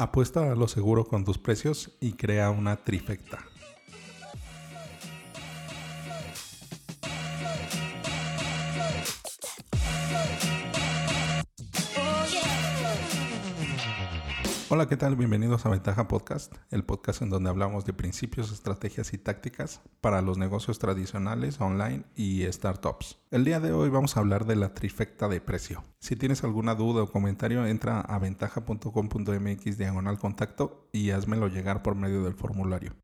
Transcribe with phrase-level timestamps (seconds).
[0.00, 3.38] Apuesta a lo seguro con tus precios y crea una trifecta.
[14.70, 15.16] Hola, ¿qué tal?
[15.16, 20.20] Bienvenidos a Ventaja Podcast, el podcast en donde hablamos de principios, estrategias y tácticas para
[20.20, 23.18] los negocios tradicionales, online y startups.
[23.30, 25.82] El día de hoy vamos a hablar de la trifecta de precio.
[26.00, 31.94] Si tienes alguna duda o comentario, entra a ventaja.com.mx diagonal contacto y házmelo llegar por
[31.94, 32.94] medio del formulario.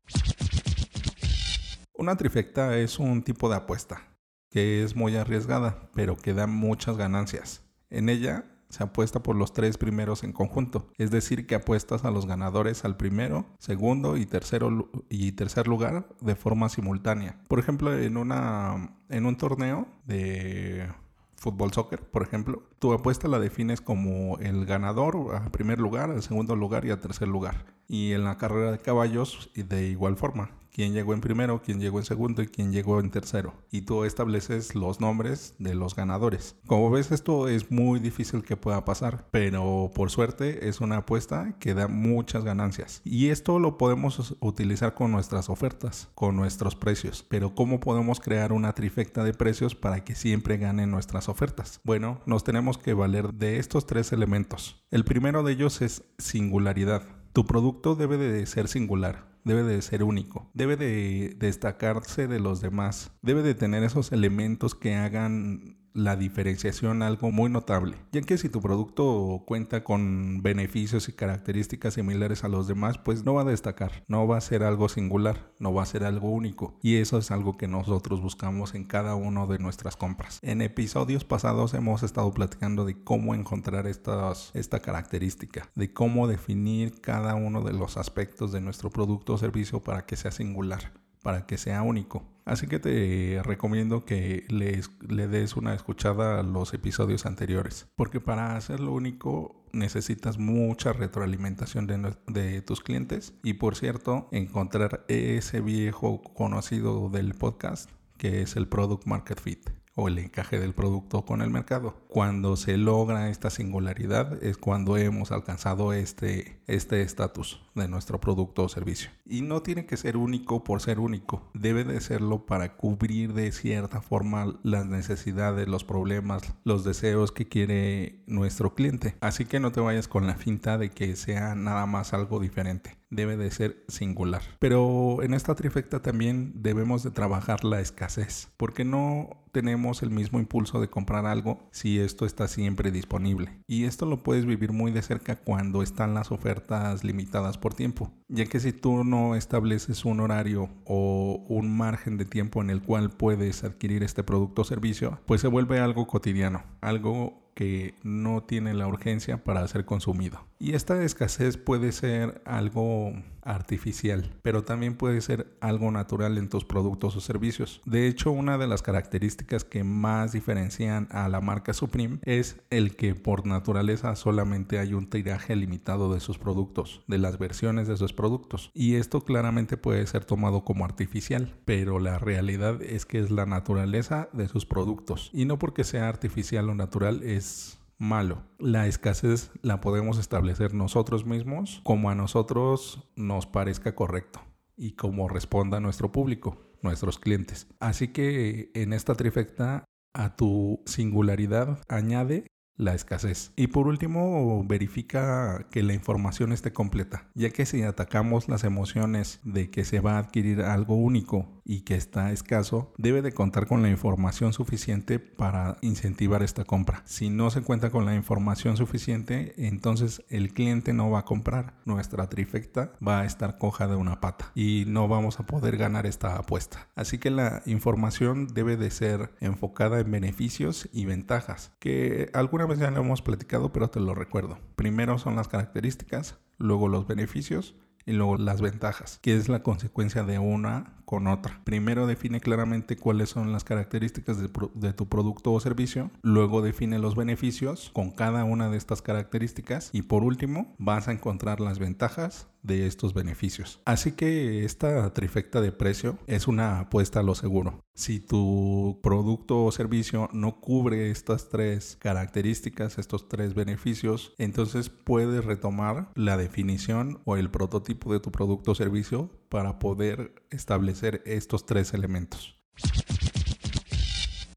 [1.95, 4.03] Una trifecta es un tipo de apuesta
[4.51, 7.63] que es muy arriesgada, pero que da muchas ganancias.
[7.89, 12.11] En ella se apuesta por los tres primeros en conjunto, es decir, que apuestas a
[12.11, 17.37] los ganadores al primero, segundo y tercero y tercer lugar de forma simultánea.
[17.47, 20.87] Por ejemplo, en una en un torneo de
[21.35, 26.23] fútbol soccer, por ejemplo, tu apuesta la defines como el ganador al primer lugar, al
[26.23, 27.74] segundo lugar y al tercer lugar.
[27.87, 31.99] Y en la carrera de caballos de igual forma quién llegó en primero, quién llegó
[31.99, 33.53] en segundo y quién llegó en tercero.
[33.71, 36.57] Y tú estableces los nombres de los ganadores.
[36.67, 41.55] Como ves, esto es muy difícil que pueda pasar, pero por suerte es una apuesta
[41.59, 43.01] que da muchas ganancias.
[43.05, 47.23] Y esto lo podemos utilizar con nuestras ofertas, con nuestros precios.
[47.29, 51.79] Pero ¿cómo podemos crear una trifecta de precios para que siempre ganen nuestras ofertas?
[51.85, 54.83] Bueno, nos tenemos que valer de estos tres elementos.
[54.91, 57.14] El primero de ellos es singularidad.
[57.35, 62.61] Tu producto debe de ser singular debe de ser único, debe de destacarse de los
[62.61, 68.37] demás, debe de tener esos elementos que hagan la diferenciación algo muy notable, ya que
[68.37, 73.41] si tu producto cuenta con beneficios y características similares a los demás, pues no va
[73.41, 76.77] a destacar, no va a ser algo singular, no va a ser algo único.
[76.83, 80.39] Y eso es algo que nosotros buscamos en cada una de nuestras compras.
[80.41, 87.35] En episodios pasados hemos estado platicando de cómo encontrar esta característica, de cómo definir cada
[87.35, 91.57] uno de los aspectos de nuestro producto o servicio para que sea singular para que
[91.57, 92.23] sea único.
[92.45, 98.55] Así que te recomiendo que le des una escuchada a los episodios anteriores, porque para
[98.55, 106.21] hacerlo único necesitas mucha retroalimentación de, de, tus clientes y por cierto encontrar ese viejo
[106.21, 111.41] conocido del podcast que es el Product Market Fit o el encaje del producto con
[111.41, 111.95] el mercado.
[112.07, 118.63] Cuando se logra esta singularidad es cuando hemos alcanzado este este estatus de nuestro producto
[118.63, 119.09] o servicio.
[119.25, 123.51] Y no tiene que ser único por ser único, debe de serlo para cubrir de
[123.51, 129.15] cierta forma las necesidades, los problemas, los deseos que quiere nuestro cliente.
[129.21, 132.97] Así que no te vayas con la finta de que sea nada más algo diferente
[133.15, 134.41] debe de ser singular.
[134.59, 140.39] Pero en esta trifecta también debemos de trabajar la escasez, porque no tenemos el mismo
[140.39, 143.57] impulso de comprar algo si esto está siempre disponible.
[143.67, 148.11] Y esto lo puedes vivir muy de cerca cuando están las ofertas limitadas por tiempo,
[148.27, 152.81] ya que si tú no estableces un horario o un margen de tiempo en el
[152.81, 158.43] cual puedes adquirir este producto o servicio, pues se vuelve algo cotidiano, algo que no
[158.43, 160.45] tiene la urgencia para ser consumido.
[160.59, 163.13] Y esta escasez puede ser algo
[163.45, 167.81] artificial, pero también puede ser algo natural en tus productos o servicios.
[167.85, 172.95] De hecho, una de las características que más diferencian a la marca Supreme es el
[172.95, 177.97] que por naturaleza solamente hay un tiraje limitado de sus productos, de las versiones de
[177.97, 178.71] sus productos.
[178.73, 183.45] Y esto claramente puede ser tomado como artificial, pero la realidad es que es la
[183.45, 185.29] naturaleza de sus productos.
[185.33, 188.43] Y no porque sea artificial o natural es malo.
[188.59, 194.41] La escasez la podemos establecer nosotros mismos como a nosotros nos parezca correcto
[194.77, 197.67] y como responda nuestro público, nuestros clientes.
[197.79, 203.51] Así que en esta trifecta a tu singularidad añade la escasez.
[203.55, 209.39] Y por último, verifica que la información esté completa, ya que si atacamos las emociones
[209.43, 213.67] de que se va a adquirir algo único y que está escaso, debe de contar
[213.67, 217.01] con la información suficiente para incentivar esta compra.
[217.05, 221.73] Si no se cuenta con la información suficiente, entonces el cliente no va a comprar.
[221.85, 226.05] Nuestra trifecta va a estar coja de una pata y no vamos a poder ganar
[226.05, 226.87] esta apuesta.
[226.95, 232.29] Así que la información debe de ser enfocada en beneficios y ventajas, que
[232.73, 234.57] ya lo hemos platicado, pero te lo recuerdo.
[234.75, 237.75] Primero son las características, luego los beneficios
[238.05, 241.61] y luego las ventajas, que es la consecuencia de una con otra.
[241.63, 247.15] Primero define claramente cuáles son las características de, tu producto o servicio, luego define los
[247.15, 252.47] beneficios con cada una de estas características y por último vas a encontrar las ventajas
[252.65, 253.81] de estos beneficios.
[253.85, 257.81] Así que esta trifecta de precio es una apuesta a lo seguro.
[257.93, 265.45] Si tu producto o servicio no cubre estas tres características, estos tres beneficios, entonces puedes
[265.45, 271.65] retomar la definición o el prototipo de tu producto o servicio para poder establecer estos
[271.65, 272.59] tres elementos.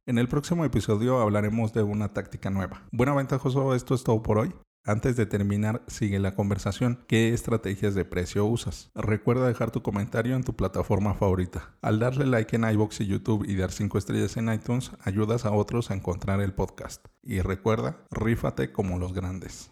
[0.06, 2.82] En el próximo episodio hablaremos de una táctica nueva.
[2.92, 4.54] Bueno, ventajoso, esto es todo por hoy.
[4.88, 7.04] Antes de terminar, sigue la conversación.
[7.08, 8.90] ¿Qué estrategias de precio usas?
[8.94, 11.74] Recuerda dejar tu comentario en tu plataforma favorita.
[11.82, 15.52] Al darle like en iBox y YouTube y dar 5 estrellas en iTunes, ayudas a
[15.52, 17.04] otros a encontrar el podcast.
[17.22, 19.68] Y recuerda, rífate como los grandes.